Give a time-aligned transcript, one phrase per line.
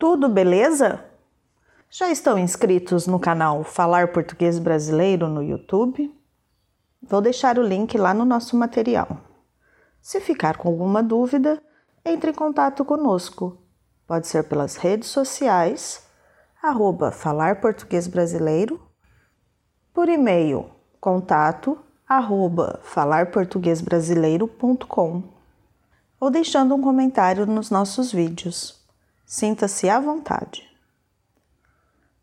[0.00, 1.04] Tudo beleza?
[1.90, 6.10] Já estão inscritos no canal Falar Português Brasileiro no YouTube?
[7.02, 9.18] Vou deixar o link lá no nosso material.
[10.00, 11.62] Se ficar com alguma dúvida,
[12.02, 13.58] entre em contato conosco.
[14.06, 16.02] Pode ser pelas redes sociais,
[16.62, 18.80] arroba Falar Português Brasileiro,
[19.92, 21.78] por e-mail, contato,
[22.08, 25.24] arroba falarportuguesbrasileiro.com
[26.18, 28.79] ou deixando um comentário nos nossos vídeos.
[29.32, 30.68] Sinta-se à vontade.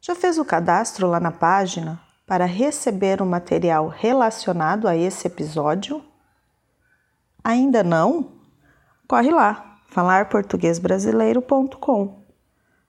[0.02, 6.04] Já fez o cadastro lá na página para receber o material relacionado a esse episódio?
[7.42, 8.34] Ainda não?
[9.08, 12.26] Corre lá, falarportuguesbrasileiro.com.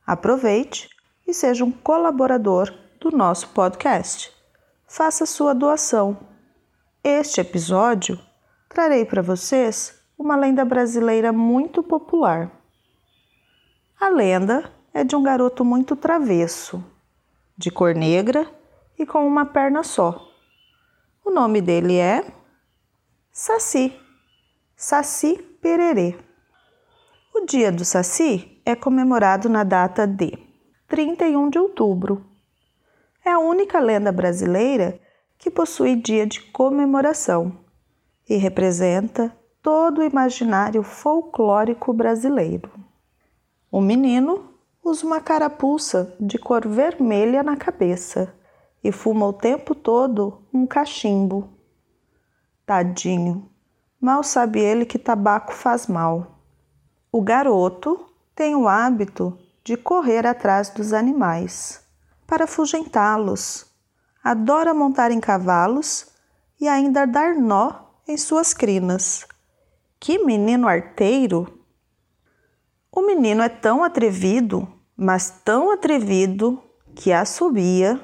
[0.04, 0.90] Aproveite
[1.24, 4.32] e seja um colaborador do nosso podcast.
[4.84, 6.18] Faça sua doação.
[7.04, 8.18] Este episódio
[8.68, 12.57] trarei para vocês uma lenda brasileira muito popular.
[14.00, 16.84] A lenda é de um garoto muito travesso,
[17.56, 18.48] de cor negra
[18.96, 20.24] e com uma perna só.
[21.24, 22.24] O nome dele é
[23.32, 23.92] Saci,
[24.76, 26.16] Saci Pererê.
[27.34, 30.38] O dia do Saci é comemorado na data de
[30.86, 32.24] 31 de outubro.
[33.24, 35.00] É a única lenda brasileira
[35.36, 37.64] que possui dia de comemoração
[38.28, 42.87] e representa todo o imaginário folclórico brasileiro.
[43.70, 48.34] O menino usa uma carapuça de cor vermelha na cabeça
[48.82, 51.50] e fuma o tempo todo um cachimbo.
[52.64, 53.50] Tadinho,
[54.00, 56.40] mal sabe ele que tabaco faz mal.
[57.12, 61.86] O garoto tem o hábito de correr atrás dos animais
[62.26, 63.66] para afugentá-los.
[64.24, 66.06] Adora montar em cavalos
[66.58, 69.26] e ainda dar nó em suas crinas.
[70.00, 71.57] Que menino arteiro!
[72.90, 76.62] O menino é tão atrevido, mas tão atrevido,
[76.94, 78.00] que assobia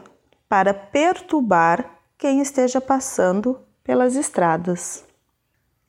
[0.48, 5.04] para perturbar quem esteja passando pelas estradas.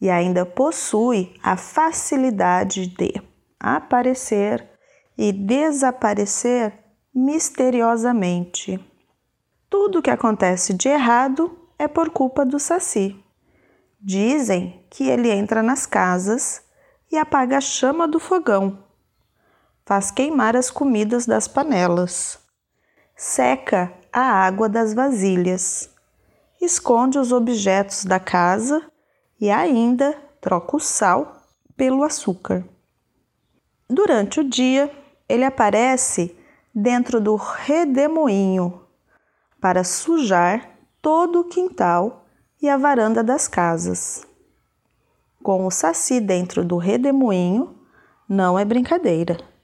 [0.02, 3.14] E ainda possui a facilidade de
[3.60, 4.68] aparecer
[5.18, 6.74] e desaparecer
[7.14, 8.80] misteriosamente.
[9.70, 13.16] Tudo que acontece de errado é por culpa do Saci.
[14.00, 16.64] Dizem que ele entra nas casas
[17.12, 18.85] e apaga a chama do fogão,
[19.86, 22.40] faz queimar as comidas das panelas,
[23.16, 25.90] seca a água das vasilhas,
[26.60, 28.82] esconde os objetos da casa
[29.40, 31.38] e ainda troca o sal
[31.78, 32.66] pelo açúcar.
[33.88, 34.92] Durante o dia,
[35.30, 36.36] ele aparece
[36.74, 38.82] dentro do redemoinho
[39.62, 40.70] para sujar
[41.02, 42.26] todo o quintal
[42.60, 44.26] e a varanda das casas.
[45.44, 47.80] Com o saci dentro do redemoinho,
[48.28, 49.55] não é brincadeira.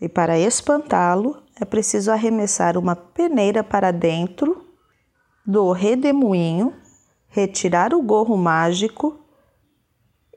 [0.00, 4.64] E para espantá-lo, é preciso arremessar uma peneira para dentro
[5.44, 6.74] do redemoinho,
[7.28, 9.18] retirar o gorro mágico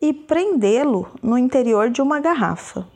[0.01, 2.87] e prendê-lo no interior de uma garrafa.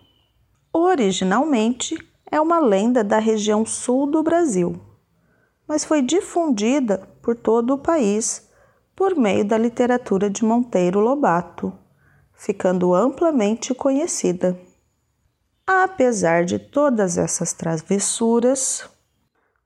[0.73, 1.95] Originalmente
[2.31, 4.79] é uma lenda da região sul do Brasil,
[5.67, 8.49] mas foi difundida por todo o país
[8.95, 11.73] por meio da literatura de Monteiro Lobato,
[12.33, 14.57] ficando amplamente conhecida.
[15.67, 18.87] Apesar de todas essas travessuras,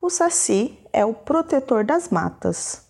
[0.02, 2.84] o Saci é o protetor das matas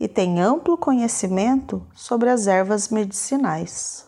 [0.00, 4.06] e tem amplo conhecimento sobre as ervas medicinais.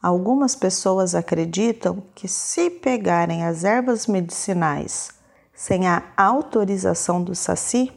[0.00, 5.10] Algumas pessoas acreditam que, se pegarem as ervas medicinais
[5.54, 7.90] sem a autorização do Saci,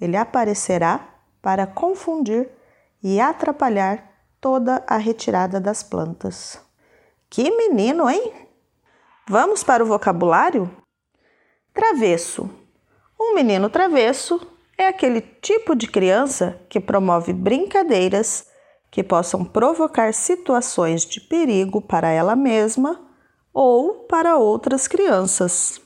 [0.00, 1.08] ele aparecerá
[1.42, 2.48] para confundir
[3.02, 6.58] e atrapalhar toda a retirada das plantas.
[7.28, 8.48] Que menino, hein?
[9.30, 10.68] Vamos para o vocabulário?
[11.72, 12.50] Travesso.
[13.16, 14.44] Um menino travesso
[14.76, 18.48] é aquele tipo de criança que promove brincadeiras
[18.90, 23.00] que possam provocar situações de perigo para ela mesma
[23.54, 25.80] ou para outras crianças.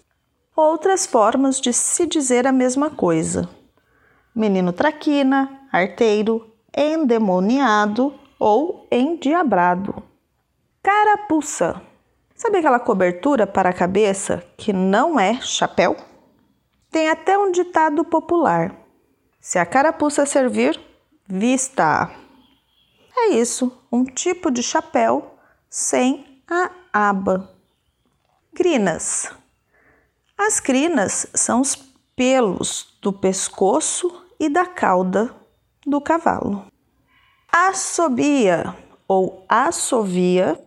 [0.56, 3.46] Outras formas de se dizer a mesma coisa:
[4.34, 10.02] menino traquina, arteiro, endemoniado ou endiabrado.
[10.82, 11.93] Carapuça
[12.34, 15.96] Sabe aquela cobertura para a cabeça que não é chapéu?
[16.90, 18.74] Tem até um ditado popular:
[19.40, 20.80] se a carapuça servir,
[21.28, 22.10] vista.
[23.16, 25.36] É isso, um tipo de chapéu
[25.70, 27.54] sem a aba.
[28.52, 29.30] Crinas.
[30.36, 31.76] As crinas são os
[32.16, 35.34] pelos do pescoço e da cauda
[35.86, 36.66] do cavalo.
[37.52, 38.74] Assobia
[39.06, 40.60] ou assovia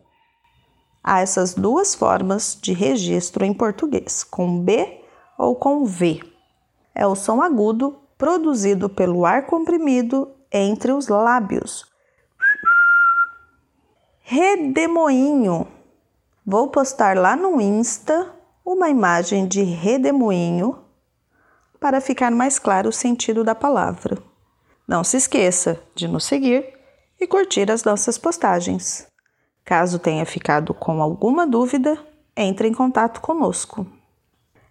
[1.10, 5.06] Há essas duas formas de registro em português, com B
[5.38, 6.22] ou com V.
[6.94, 11.86] É o som agudo produzido pelo ar comprimido entre os lábios.
[14.20, 15.66] Redemoinho.
[16.46, 20.78] Vou postar lá no Insta uma imagem de redemoinho
[21.80, 24.18] para ficar mais claro o sentido da palavra.
[24.86, 26.66] Não se esqueça de nos seguir
[27.18, 29.08] e curtir as nossas postagens.
[29.68, 32.00] Caso tenha ficado com alguma dúvida,
[32.38, 33.86] entre em contato conosco.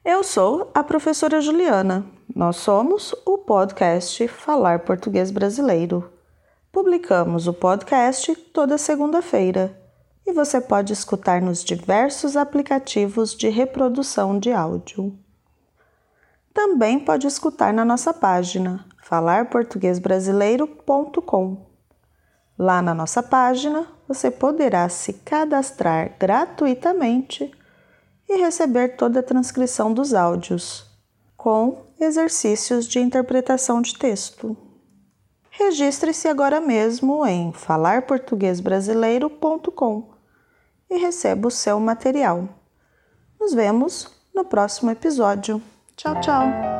[0.02, 2.06] Eu sou a professora Juliana.
[2.34, 6.10] Nós somos o podcast Falar Português Brasileiro.
[6.72, 9.78] Publicamos o podcast toda segunda-feira
[10.26, 15.14] e você pode escutar nos diversos aplicativos de reprodução de áudio.
[16.54, 21.65] Também pode escutar na nossa página falarportuguesbrasileiro.com.
[22.58, 27.52] Lá na nossa página você poderá se cadastrar gratuitamente
[28.28, 30.86] e receber toda a transcrição dos áudios,
[31.36, 34.56] com exercícios de interpretação de texto.
[35.50, 40.14] Registre-se agora mesmo em falarportuguesbrasileiro.com
[40.90, 42.48] e receba o seu material.
[43.40, 45.62] Nos vemos no próximo episódio.
[45.96, 46.75] Tchau, tchau!